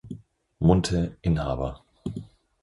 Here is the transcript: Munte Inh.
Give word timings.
Munte 0.59 1.17
Inh. 1.21 1.37